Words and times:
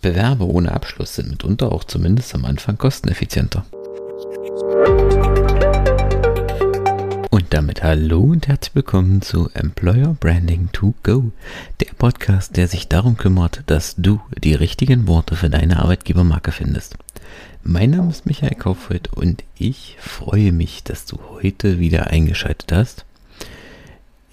Bewerber 0.00 0.46
ohne 0.46 0.70
Abschluss 0.70 1.16
sind 1.16 1.28
mitunter 1.28 1.72
auch 1.72 1.82
zumindest 1.82 2.32
am 2.34 2.44
Anfang 2.44 2.78
kosteneffizienter. 2.78 3.64
Und 7.30 7.46
damit 7.50 7.82
hallo 7.82 8.20
und 8.20 8.46
herzlich 8.46 8.76
willkommen 8.76 9.22
zu 9.22 9.50
Employer 9.54 10.16
Branding 10.20 10.68
to 10.72 10.94
Go, 11.02 11.32
der 11.80 11.92
Podcast, 11.98 12.56
der 12.56 12.68
sich 12.68 12.86
darum 12.86 13.16
kümmert, 13.16 13.64
dass 13.66 13.96
du 13.96 14.20
die 14.40 14.54
richtigen 14.54 15.08
Worte 15.08 15.34
für 15.34 15.50
deine 15.50 15.80
Arbeitgebermarke 15.80 16.52
findest. 16.52 16.96
Mein 17.64 17.90
Name 17.90 18.10
ist 18.10 18.24
Michael 18.24 18.54
Kaufreuth 18.54 19.12
und 19.12 19.42
ich 19.56 19.96
freue 19.98 20.52
mich, 20.52 20.84
dass 20.84 21.06
du 21.06 21.18
heute 21.32 21.80
wieder 21.80 22.06
eingeschaltet 22.06 22.70
hast. 22.70 23.04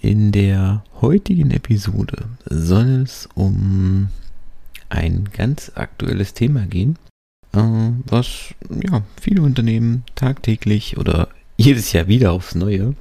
In 0.00 0.30
der 0.30 0.84
heutigen 1.00 1.50
Episode 1.50 2.26
soll 2.48 3.02
es 3.02 3.28
um 3.34 4.10
ein 4.88 5.28
ganz 5.32 5.72
aktuelles 5.74 6.34
Thema 6.34 6.66
gehen, 6.66 6.98
äh, 7.52 7.58
was 8.06 8.54
ja 8.70 9.02
viele 9.20 9.42
Unternehmen 9.42 10.04
tagtäglich 10.14 10.96
oder 10.96 11.28
jedes 11.56 11.92
Jahr 11.92 12.08
wieder 12.08 12.32
aufs 12.32 12.54
Neue 12.54 12.94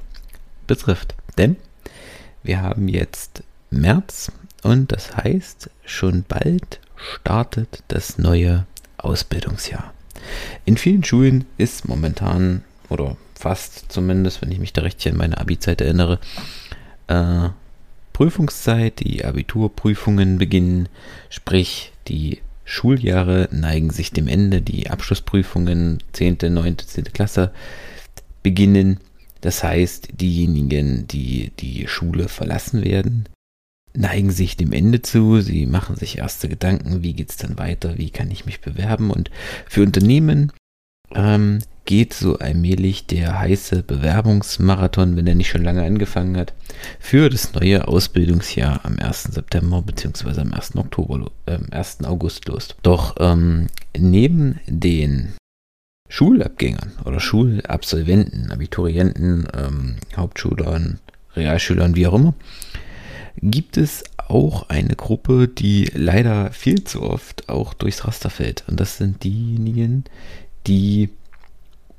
betrifft. 0.68 1.16
Denn 1.38 1.56
wir 2.44 2.62
haben 2.62 2.88
jetzt 2.88 3.44
März 3.70 4.32
und 4.64 4.92
das 4.92 5.16
heißt, 5.16 5.70
schon 5.86 6.24
bald 6.28 6.80
startet 6.96 7.84
das 7.88 8.18
neue 8.18 8.66
Ausbildungsjahr. 8.98 9.94
In 10.64 10.78
vielen 10.78 11.04
Schulen 11.04 11.46
ist 11.58 11.88
momentan, 11.88 12.64
oder 12.90 13.18
fast 13.36 13.92
zumindest, 13.92 14.42
wenn 14.42 14.52
ich 14.52 14.60
mich 14.60 14.74
da 14.74 14.82
richtig 14.82 15.12
an 15.12 15.18
meine 15.18 15.38
Abi-Zeit 15.38 15.82
erinnere, 15.82 16.20
äh, 17.08 17.50
Prüfungszeit, 18.16 19.02
die 19.02 19.26
Abiturprüfungen 19.26 20.38
beginnen, 20.38 20.88
sprich 21.30 21.92
die 22.08 22.40
Schuljahre 22.64 23.50
neigen 23.52 23.90
sich 23.90 24.12
dem 24.12 24.30
Ende, 24.30 24.62
die 24.62 24.90
Abschlussprüfungen 24.90 26.02
10., 26.14 26.38
9., 26.50 26.78
10. 26.78 27.04
Klasse 27.12 27.52
beginnen. 28.42 29.02
Das 29.42 29.66
heißt, 29.66 30.12
diejenigen, 30.14 31.10
die 31.10 31.52
die 31.60 31.90
Schule 31.90 32.30
verlassen 32.30 32.86
werden, 32.86 33.28
neigen 33.94 34.32
sich 34.32 34.56
dem 34.56 34.72
Ende 34.72 35.02
zu. 35.02 35.42
Sie 35.42 35.66
machen 35.66 35.98
sich 35.98 36.20
erste 36.20 36.48
Gedanken, 36.48 37.04
wie 37.04 37.16
geht 37.16 37.32
es 37.32 37.36
dann 37.36 37.58
weiter, 37.58 37.98
wie 37.98 38.12
kann 38.12 38.32
ich 38.32 38.46
mich 38.46 38.62
bewerben. 38.62 39.12
Und 39.12 39.30
für 39.68 39.84
Unternehmen 39.84 40.54
ähm, 41.14 41.60
geht 41.86 42.14
so 42.14 42.40
allmählich 42.40 43.06
der 43.06 43.40
heiße 43.40 43.84
Bewerbungsmarathon, 43.84 45.16
wenn 45.16 45.28
er 45.28 45.36
nicht 45.36 45.50
schon 45.50 45.64
lange 45.64 45.84
angefangen 45.84 46.36
hat, 46.36 46.54
für 47.00 47.30
das 47.30 47.54
neue 47.54 47.88
Ausbildungsjahr 47.88 48.82
am 48.84 48.98
1. 49.00 49.24
September 49.24 49.82
bzw. 49.82 50.42
am 50.42 50.54
1. 50.54 50.76
Oktober, 50.76 51.32
äh, 51.46 51.60
1. 51.72 52.04
August 52.06 52.48
los. 52.48 52.76
Doch 52.82 53.16
ähm, 53.20 53.68
neben 53.96 54.60
den 54.68 55.34
Schulabgängern 56.10 56.94
oder 57.06 57.20
Schulabsolventen, 57.20 58.52
Abiturienten, 58.52 59.48
ähm, 59.56 59.96
Hauptschülern, 60.16 61.00
Realschülern, 61.36 61.96
wie 61.96 62.08
auch 62.08 62.14
immer, 62.14 62.34
gibt 63.42 63.78
es 63.78 64.04
auch 64.18 64.70
eine 64.70 64.96
Gruppe, 64.96 65.48
die 65.48 65.90
leider 65.94 66.52
viel 66.52 66.84
zu 66.84 67.04
oft 67.04 67.50
auch 67.50 67.74
durchs 67.74 68.08
Raster 68.08 68.30
fällt. 68.30 68.64
Und 68.68 68.80
das 68.80 68.98
sind 68.98 69.24
diejenigen, 69.24 70.06
die 70.68 71.10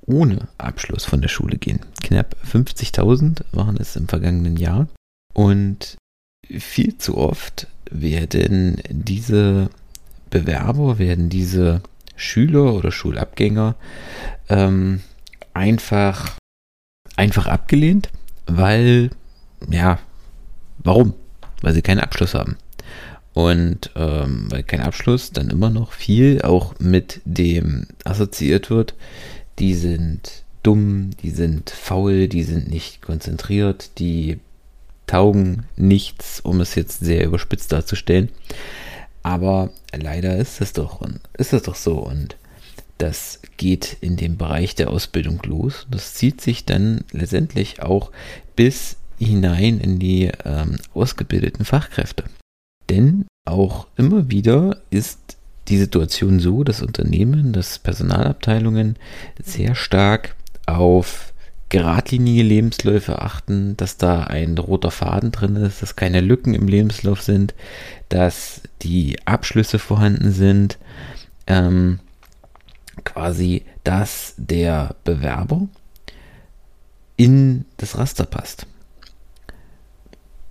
ohne 0.06 0.48
Abschluss 0.58 1.04
von 1.04 1.20
der 1.20 1.28
Schule 1.28 1.58
gehen. 1.58 1.80
Knapp 2.02 2.36
50.000 2.46 3.42
waren 3.52 3.76
es 3.76 3.96
im 3.96 4.08
vergangenen 4.08 4.56
Jahr. 4.56 4.88
Und 5.34 5.96
viel 6.48 6.96
zu 6.98 7.18
oft 7.18 7.66
werden 7.90 8.80
diese 8.88 9.70
Bewerber, 10.30 10.98
werden 10.98 11.28
diese 11.28 11.82
Schüler 12.14 12.72
oder 12.74 12.90
Schulabgänger 12.90 13.74
ähm, 14.48 15.00
einfach, 15.52 16.36
einfach 17.16 17.46
abgelehnt, 17.46 18.10
weil, 18.46 19.10
ja, 19.68 19.98
warum? 20.78 21.14
Weil 21.62 21.74
sie 21.74 21.82
keinen 21.82 22.00
Abschluss 22.00 22.34
haben. 22.34 22.56
Und 23.36 23.90
ähm, 23.96 24.46
weil 24.48 24.62
kein 24.62 24.80
Abschluss 24.80 25.30
dann 25.30 25.50
immer 25.50 25.68
noch 25.68 25.92
viel 25.92 26.40
auch 26.40 26.74
mit 26.78 27.20
dem 27.26 27.86
assoziiert 28.02 28.70
wird, 28.70 28.94
die 29.58 29.74
sind 29.74 30.42
dumm, 30.62 31.10
die 31.22 31.28
sind 31.28 31.68
faul, 31.68 32.28
die 32.28 32.44
sind 32.44 32.70
nicht 32.70 33.02
konzentriert, 33.02 33.90
die 33.98 34.38
taugen 35.06 35.64
nichts, 35.76 36.40
um 36.40 36.62
es 36.62 36.76
jetzt 36.76 37.00
sehr 37.00 37.26
überspitzt 37.26 37.72
darzustellen. 37.72 38.30
Aber 39.22 39.68
leider 39.94 40.38
ist 40.38 40.62
das 40.62 40.72
doch, 40.72 41.06
ist 41.34 41.52
das 41.52 41.64
doch 41.64 41.74
so 41.74 41.98
und 41.98 42.36
das 42.96 43.42
geht 43.58 43.98
in 44.00 44.16
dem 44.16 44.38
Bereich 44.38 44.76
der 44.76 44.88
Ausbildung 44.88 45.42
los. 45.44 45.86
Das 45.90 46.14
zieht 46.14 46.40
sich 46.40 46.64
dann 46.64 47.04
letztendlich 47.12 47.82
auch 47.82 48.12
bis 48.56 48.96
hinein 49.18 49.78
in 49.78 49.98
die 49.98 50.32
ähm, 50.46 50.78
ausgebildeten 50.94 51.66
Fachkräfte. 51.66 52.24
Denn 52.90 53.26
auch 53.44 53.86
immer 53.96 54.30
wieder 54.30 54.78
ist 54.90 55.36
die 55.68 55.78
Situation 55.78 56.38
so, 56.40 56.62
dass 56.64 56.82
Unternehmen, 56.82 57.52
dass 57.52 57.78
Personalabteilungen 57.78 58.96
sehr 59.42 59.74
stark 59.74 60.36
auf 60.66 61.32
geradlinige 61.68 62.44
Lebensläufe 62.44 63.20
achten, 63.20 63.76
dass 63.76 63.96
da 63.96 64.22
ein 64.22 64.56
roter 64.56 64.92
Faden 64.92 65.32
drin 65.32 65.56
ist, 65.56 65.82
dass 65.82 65.96
keine 65.96 66.20
Lücken 66.20 66.54
im 66.54 66.68
Lebenslauf 66.68 67.22
sind, 67.22 67.54
dass 68.08 68.62
die 68.82 69.18
Abschlüsse 69.24 69.80
vorhanden 69.80 70.30
sind, 70.30 70.78
ähm, 71.48 71.98
quasi, 73.04 73.64
dass 73.82 74.34
der 74.36 74.94
Bewerber 75.04 75.66
in 77.16 77.64
das 77.78 77.98
Raster 77.98 78.26
passt. 78.26 78.66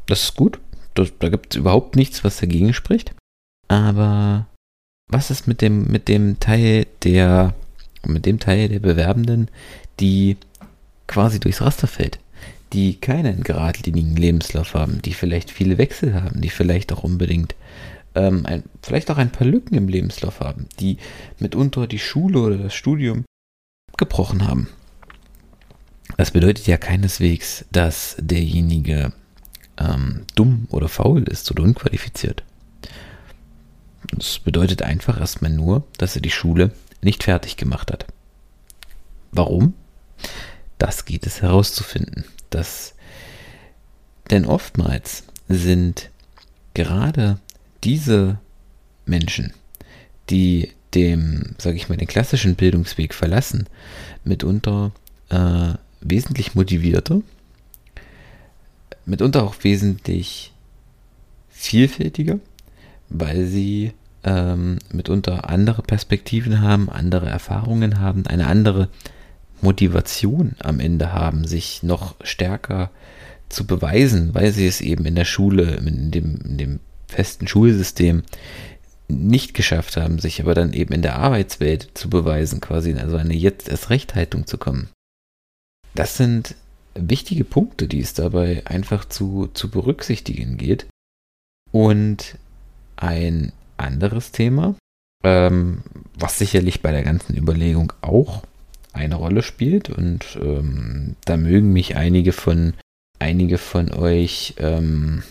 Das 0.07 0.23
ist 0.23 0.35
gut, 0.35 0.59
das, 0.95 1.13
da 1.19 1.29
gibt 1.29 1.53
es 1.53 1.59
überhaupt 1.59 1.95
nichts, 1.95 2.23
was 2.23 2.37
dagegen 2.37 2.73
spricht, 2.73 3.13
aber 3.67 4.47
was 5.07 5.29
ist 5.29 5.47
mit 5.47 5.61
dem, 5.61 5.85
mit 5.87 6.07
dem 6.07 6.39
Teil 6.39 6.87
der, 7.03 7.53
mit 8.05 8.25
dem 8.25 8.39
Teil 8.39 8.69
der 8.69 8.79
Bewerbenden, 8.79 9.49
die 9.99 10.37
quasi 11.07 11.39
durchs 11.39 11.61
Raster 11.61 11.87
fällt, 11.87 12.19
die 12.73 12.95
keinen 12.95 13.43
geradlinigen 13.43 14.15
Lebenslauf 14.15 14.73
haben, 14.73 15.01
die 15.01 15.13
vielleicht 15.13 15.51
viele 15.51 15.77
Wechsel 15.77 16.15
haben, 16.15 16.41
die 16.41 16.49
vielleicht 16.49 16.91
auch 16.91 17.03
unbedingt 17.03 17.55
ähm, 18.15 18.45
ein, 18.45 18.63
vielleicht 18.81 19.11
auch 19.11 19.17
ein 19.17 19.31
paar 19.31 19.47
Lücken 19.47 19.75
im 19.75 19.87
Lebenslauf 19.87 20.39
haben, 20.39 20.67
die 20.79 20.97
mitunter 21.39 21.87
die 21.87 21.99
Schule 21.99 22.39
oder 22.39 22.57
das 22.57 22.73
Studium 22.73 23.25
abgebrochen 23.91 24.47
haben. 24.47 24.69
Das 26.17 26.31
bedeutet 26.31 26.65
ja 26.67 26.77
keineswegs, 26.77 27.65
dass 27.71 28.15
derjenige 28.19 29.11
ähm, 29.77 30.25
dumm 30.35 30.67
oder 30.69 30.87
faul 30.87 31.23
ist 31.23 31.49
oder 31.51 31.63
unqualifiziert. 31.63 32.43
Das 34.11 34.39
bedeutet 34.39 34.81
einfach 34.81 35.19
erstmal 35.19 35.51
nur, 35.51 35.83
dass 35.97 36.15
er 36.15 36.21
die 36.21 36.31
Schule 36.31 36.71
nicht 37.01 37.23
fertig 37.23 37.57
gemacht 37.57 37.91
hat. 37.91 38.05
Warum? 39.31 39.73
Das 40.77 41.05
geht 41.05 41.25
es 41.25 41.41
herauszufinden. 41.41 42.25
Das, 42.49 42.93
denn 44.29 44.45
oftmals 44.45 45.23
sind 45.47 46.09
gerade 46.73 47.39
diese 47.83 48.39
Menschen, 49.05 49.53
die 50.29 50.71
dem, 50.93 51.55
sage 51.57 51.75
ich 51.75 51.89
mal, 51.89 51.97
den 51.97 52.07
klassischen 52.07 52.55
Bildungsweg 52.55 53.13
verlassen, 53.13 53.67
mitunter 54.23 54.91
äh, 55.29 55.73
wesentlich 56.01 56.55
motivierter, 56.55 57.21
mitunter 59.05 59.43
auch 59.43 59.55
wesentlich 59.63 60.53
vielfältiger 61.49 62.39
weil 63.09 63.45
sie 63.45 63.93
ähm, 64.23 64.79
mitunter 64.91 65.49
andere 65.49 65.81
Perspektiven 65.81 66.61
haben, 66.61 66.89
andere 66.89 67.27
Erfahrungen 67.27 67.99
haben, 67.99 68.25
eine 68.27 68.47
andere 68.47 68.89
Motivation 69.61 70.55
am 70.59 70.79
Ende 70.79 71.13
haben, 71.13 71.45
sich 71.45 71.83
noch 71.83 72.15
stärker 72.23 72.91
zu 73.49 73.65
beweisen, 73.65 74.33
weil 74.33 74.51
sie 74.51 74.67
es 74.67 74.81
eben 74.81 75.05
in 75.05 75.15
der 75.15 75.25
Schule, 75.25 75.75
in 75.75 76.11
dem, 76.11 76.39
in 76.43 76.57
dem 76.57 76.79
festen 77.07 77.47
Schulsystem 77.47 78.23
nicht 79.07 79.53
geschafft 79.53 79.97
haben, 79.97 80.17
sich 80.17 80.41
aber 80.41 80.55
dann 80.55 80.73
eben 80.73 80.93
in 80.93 81.03
der 81.03 81.17
Arbeitswelt 81.17 81.91
zu 81.93 82.09
beweisen, 82.09 82.59
quasi 82.59 82.89
in 82.89 82.97
also 82.97 83.17
eine 83.17 83.35
jetzt 83.35 83.69
erst 83.69 83.91
Rechthaltung 83.91 84.47
zu 84.47 84.57
kommen. 84.57 84.89
Das 85.93 86.17
sind 86.17 86.55
wichtige 86.95 87.43
Punkte, 87.43 87.87
die 87.87 87.99
es 87.99 88.13
dabei 88.13 88.63
einfach 88.65 89.05
zu, 89.05 89.49
zu 89.53 89.69
berücksichtigen 89.69 90.57
geht. 90.57 90.87
Und 91.71 92.37
ein 92.95 93.51
anderes 93.77 94.31
Thema, 94.31 94.75
ähm, 95.23 95.83
was 96.17 96.37
sicherlich 96.37 96.81
bei 96.81 96.91
der 96.91 97.03
ganzen 97.03 97.35
Überlegung 97.35 97.93
auch 98.01 98.43
eine 98.93 99.15
Rolle 99.15 99.43
spielt 99.43 99.89
und 99.89 100.37
ähm, 100.41 101.15
da 101.25 101.35
mögen 101.35 101.73
mich 101.73 101.97
einige 101.97 102.31
von 102.31 102.73
einige 103.19 103.57
von 103.57 103.91
euch 103.91 104.55
ähm, 104.57 105.23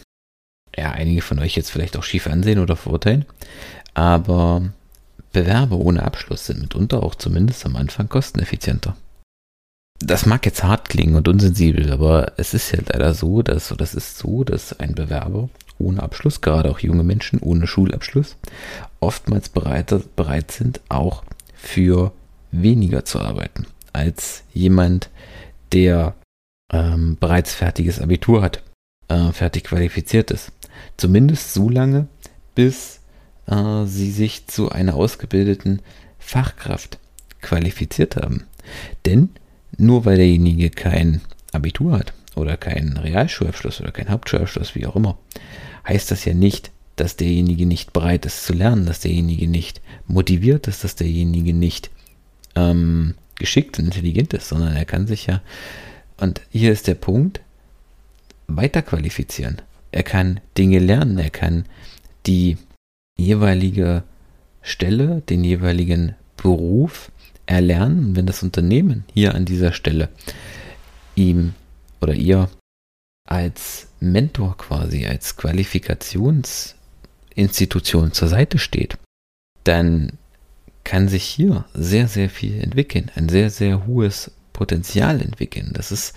ja 0.77 0.91
einige 0.91 1.23
von 1.23 1.39
euch 1.39 1.57
jetzt 1.57 1.71
vielleicht 1.71 1.97
auch 1.97 2.03
schief 2.03 2.27
ansehen 2.27 2.59
oder 2.59 2.77
verurteilen, 2.77 3.25
Aber 3.95 4.63
Bewerber 5.33 5.77
ohne 5.77 6.03
Abschluss 6.03 6.47
sind 6.47 6.61
mitunter 6.61 7.03
auch 7.03 7.15
zumindest 7.15 7.65
am 7.67 7.77
Anfang 7.77 8.09
kosteneffizienter. 8.09 8.97
Das 10.05 10.27
mag 10.27 10.45
jetzt 10.45 10.63
hart 10.63 10.91
klingen 10.91 11.17
und 11.17 11.29
unsensibel, 11.29 11.91
aber 11.91 12.35
es 12.37 12.53
ist 12.53 12.73
ja 12.73 12.81
leider 12.87 13.15
so, 13.15 13.41
dass, 13.41 13.73
oder 13.73 13.85
es 13.85 13.95
ist 13.95 14.19
so, 14.19 14.45
dass 14.45 14.79
ein 14.79 14.95
Bewerber 14.95 15.49
ohne 15.79 16.03
Abschluss, 16.03 16.43
gerade 16.43 16.71
auch 16.71 16.81
junge 16.81 17.03
Menschen 17.03 17.41
ohne 17.41 17.67
Schulabschluss, 17.67 18.37
oftmals 19.01 19.49
bereit, 19.49 19.95
bereit 20.15 20.51
sind, 20.51 20.83
auch 20.91 21.25
für 21.55 22.13
weniger 22.53 23.07
zu 23.07 23.19
arbeiten 23.19 23.67
als 23.95 24.43
jemand, 24.53 25.09
der 25.73 26.15
ähm, 26.71 27.17
bereits 27.19 27.55
fertiges 27.55 27.99
Abitur 27.99 28.43
hat, 28.43 28.63
äh, 29.09 29.33
fertig 29.33 29.65
qualifiziert 29.65 30.31
ist. 30.31 30.53
Zumindest 30.99 31.55
so 31.55 31.71
lange, 31.71 32.09
bis 32.55 33.01
äh, 33.47 33.87
sie 33.87 34.11
sich 34.11 34.49
zu 34.49 34.71
einer 34.71 34.97
ausgebildeten 34.97 35.81
Fachkraft 36.19 36.99
qualifiziert 37.41 38.17
haben. 38.17 38.45
Denn 39.07 39.31
nur 39.79 40.05
weil 40.05 40.17
derjenige 40.17 40.71
kein 40.71 41.21
Abitur 41.53 41.99
hat 41.99 42.13
oder 42.35 42.57
keinen 42.57 42.97
Realschulabschluss 42.97 43.81
oder 43.81 43.93
keinen 43.93 44.11
Hauptschulabschluss, 44.11 44.75
wie 44.75 44.87
auch 44.87 44.97
immer, 44.97 45.19
heißt 45.87 46.11
das 46.11 46.25
ja 46.25 46.35
nicht, 46.35 46.71
dass 46.97 47.17
derjenige 47.17 47.67
nicht 47.67 47.93
bereit 47.93 48.27
ist 48.27 48.45
zu 48.45 48.53
lernen, 48.53 48.87
dass 48.87 49.01
derjenige 49.01 49.49
nicht 49.49 49.81
motiviert 50.07 50.69
ist, 50.69 50.85
dass 50.85 50.97
derjenige 50.97 51.53
nicht 51.53 51.91
ähm, 52.55 53.15
geschickt 53.37 53.79
und 53.79 53.87
intelligent 53.87 54.33
ist, 54.33 54.49
sondern 54.49 54.77
er 54.77 54.85
kann 54.85 55.07
sich 55.07 55.27
ja, 55.27 55.43
und 56.19 56.41
hier 56.51 56.73
ist 56.73 56.87
der 56.87 56.95
Punkt, 56.95 57.41
weiter 58.47 58.83
qualifizieren. 58.83 59.61
Er 59.91 60.03
kann 60.03 60.41
Dinge 60.57 60.79
lernen, 60.79 61.19
er 61.19 61.31
kann 61.31 61.65
die 62.27 62.59
jeweilige 63.17 64.05
Stelle, 64.63 65.23
den 65.29 65.45
jeweiligen 65.45 66.15
Beruf 66.37 67.11
erlernen, 67.47 68.17
wenn 68.17 68.27
das 68.27 68.43
Unternehmen 68.43 69.05
hier 69.13 69.35
an 69.35 69.45
dieser 69.45 69.73
Stelle 69.73 70.09
ihm 71.15 71.53
oder 72.01 72.15
ihr 72.15 72.49
als 73.27 73.89
Mentor 74.01 74.57
quasi, 74.57 75.07
als 75.07 75.37
Qualifikationsinstitution 75.37 78.13
zur 78.13 78.29
Seite 78.29 78.59
steht, 78.59 78.97
dann 79.65 80.13
kann 80.85 81.09
sich 81.09 81.25
hier 81.25 81.65
sehr, 81.73 82.09
sehr 82.09 82.29
viel 82.29 82.61
entwickeln, 82.61 83.11
ein 83.15 83.29
sehr, 83.29 83.51
sehr 83.51 83.87
hohes 83.87 84.31
Potenzial 84.53 85.23
entwickeln. 85.23 85.71
Das 85.73 85.91
ist, 85.91 86.15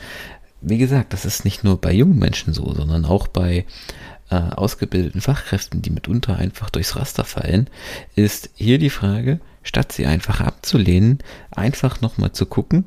wie 0.62 0.78
gesagt, 0.78 1.14
das 1.14 1.26
ist 1.26 1.46
nicht 1.46 1.64
nur 1.64 1.80
bei 1.80 1.94
jungen 1.94 2.20
Menschen 2.20 2.54
so, 2.54 2.74
sondern 2.74 3.06
auch 3.06 3.28
bei 3.28 3.66
äh, 4.30 4.36
ausgebildeten 4.36 5.22
Fachkräften, 5.22 5.82
die 5.82 5.90
mitunter 5.90 6.38
einfach 6.38 6.70
durchs 6.70 6.98
Raster 6.98 7.24
fallen, 7.24 7.70
ist 8.16 8.50
hier 8.56 8.78
die 8.78 8.90
Frage, 8.90 9.40
statt 9.68 9.92
sie 9.92 10.06
einfach 10.06 10.40
abzulehnen, 10.42 11.20
einfach 11.52 12.02
nochmal 12.02 12.32
zu 12.32 12.46
gucken, 12.46 12.86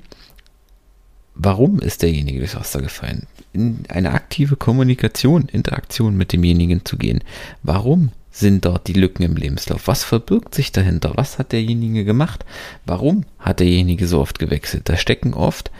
warum 1.34 1.78
ist 1.78 2.02
derjenige 2.02 2.38
durchs 2.38 2.56
Raster 2.56 2.80
gefallen? 2.80 3.26
In 3.52 3.84
eine 3.88 4.12
aktive 4.12 4.56
Kommunikation, 4.56 5.48
Interaktion 5.48 6.16
mit 6.16 6.32
demjenigen 6.32 6.84
zu 6.84 6.96
gehen. 6.96 7.20
Warum 7.62 8.10
sind 8.30 8.64
dort 8.64 8.86
die 8.86 8.94
Lücken 8.94 9.24
im 9.24 9.36
Lebenslauf? 9.36 9.88
Was 9.88 10.04
verbirgt 10.04 10.54
sich 10.54 10.72
dahinter? 10.72 11.12
Was 11.16 11.38
hat 11.38 11.52
derjenige 11.52 12.04
gemacht? 12.04 12.44
Warum 12.86 13.24
hat 13.38 13.60
derjenige 13.60 14.06
so 14.06 14.20
oft 14.20 14.38
gewechselt? 14.38 14.88
Da 14.88 14.96
stecken 14.96 15.34
oft 15.34 15.70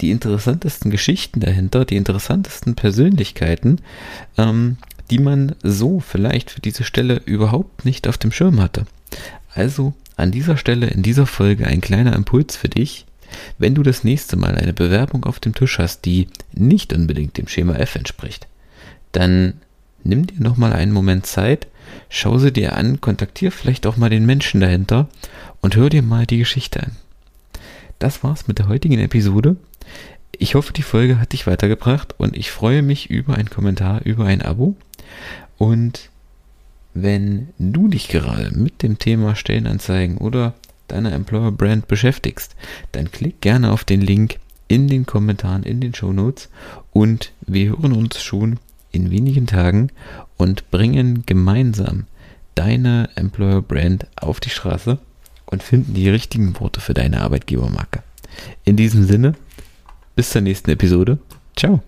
die 0.00 0.10
interessantesten 0.10 0.90
Geschichten 0.90 1.40
dahinter, 1.40 1.84
die 1.84 1.96
interessantesten 1.96 2.74
Persönlichkeiten, 2.74 3.80
ähm, 4.36 4.76
die 5.10 5.18
man 5.18 5.54
so 5.62 6.00
vielleicht 6.00 6.50
für 6.50 6.60
diese 6.60 6.84
Stelle 6.84 7.22
überhaupt 7.24 7.84
nicht 7.84 8.08
auf 8.08 8.18
dem 8.18 8.32
Schirm 8.32 8.60
hatte. 8.60 8.84
Also 9.54 9.94
an 10.16 10.30
dieser 10.30 10.56
Stelle 10.56 10.86
in 10.88 11.02
dieser 11.02 11.26
Folge 11.26 11.66
ein 11.66 11.80
kleiner 11.80 12.14
Impuls 12.14 12.56
für 12.56 12.68
dich. 12.68 13.06
Wenn 13.58 13.74
du 13.74 13.82
das 13.82 14.04
nächste 14.04 14.36
Mal 14.36 14.54
eine 14.56 14.72
Bewerbung 14.72 15.24
auf 15.24 15.40
dem 15.40 15.54
Tisch 15.54 15.78
hast, 15.78 16.04
die 16.04 16.28
nicht 16.52 16.92
unbedingt 16.92 17.38
dem 17.38 17.48
Schema 17.48 17.74
F 17.76 17.94
entspricht, 17.94 18.46
dann 19.12 19.54
nimm 20.04 20.26
dir 20.26 20.40
nochmal 20.40 20.72
einen 20.72 20.92
Moment 20.92 21.26
Zeit, 21.26 21.66
schau 22.08 22.38
sie 22.38 22.52
dir 22.52 22.76
an, 22.76 23.00
kontaktier 23.00 23.52
vielleicht 23.52 23.86
auch 23.86 23.96
mal 23.96 24.10
den 24.10 24.26
Menschen 24.26 24.60
dahinter 24.60 25.08
und 25.60 25.76
hör 25.76 25.88
dir 25.88 26.02
mal 26.02 26.26
die 26.26 26.38
Geschichte 26.38 26.82
an. 26.82 26.96
Das 27.98 28.22
war's 28.24 28.48
mit 28.48 28.58
der 28.58 28.68
heutigen 28.68 28.98
Episode. 28.98 29.56
Ich 30.36 30.54
hoffe, 30.54 30.72
die 30.72 30.82
Folge 30.82 31.20
hat 31.20 31.32
dich 31.32 31.46
weitergebracht 31.46 32.14
und 32.18 32.36
ich 32.36 32.50
freue 32.50 32.82
mich 32.82 33.10
über 33.10 33.34
einen 33.34 33.50
Kommentar, 33.50 34.02
über 34.04 34.24
ein 34.24 34.42
Abo. 34.42 34.74
Und 35.56 36.10
wenn 36.94 37.48
du 37.58 37.88
dich 37.88 38.08
gerade 38.08 38.50
mit 38.56 38.82
dem 38.82 38.98
Thema 38.98 39.34
Stellenanzeigen 39.34 40.18
oder 40.18 40.54
deiner 40.88 41.12
Employer 41.12 41.52
Brand 41.52 41.88
beschäftigst, 41.88 42.54
dann 42.92 43.10
klick 43.10 43.40
gerne 43.40 43.72
auf 43.72 43.84
den 43.84 44.00
Link 44.00 44.38
in 44.68 44.88
den 44.88 45.06
Kommentaren, 45.06 45.62
in 45.62 45.80
den 45.80 45.94
Show 45.94 46.12
Notes 46.12 46.48
und 46.92 47.32
wir 47.46 47.70
hören 47.70 47.92
uns 47.92 48.22
schon 48.22 48.58
in 48.90 49.10
wenigen 49.10 49.46
Tagen 49.46 49.88
und 50.36 50.70
bringen 50.70 51.24
gemeinsam 51.26 52.06
deine 52.54 53.08
Employer 53.16 53.62
Brand 53.62 54.06
auf 54.16 54.40
die 54.40 54.50
Straße 54.50 54.98
und 55.46 55.62
finden 55.62 55.94
die 55.94 56.08
richtigen 56.08 56.58
Worte 56.60 56.80
für 56.80 56.94
deine 56.94 57.20
Arbeitgebermarke. 57.20 58.02
In 58.64 58.76
diesem 58.76 59.04
Sinne, 59.04 59.34
bis 60.16 60.30
zur 60.30 60.42
nächsten 60.42 60.70
Episode. 60.70 61.18
Ciao. 61.56 61.82